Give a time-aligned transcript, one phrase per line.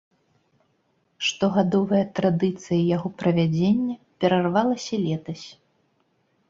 [1.27, 5.47] Штогадовая традыцыя яго правядзення перарвалася летась.